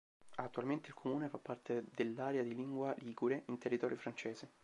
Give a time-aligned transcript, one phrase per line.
[0.37, 4.49] Attualmente il comune fa parte dell'area di lingua ligure in territorio francese.